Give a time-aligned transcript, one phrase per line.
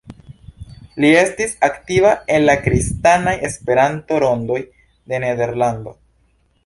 [1.03, 4.59] Li estis aktiva en la kristanaj Esperanto-rondoj
[5.13, 5.95] de Nederlando.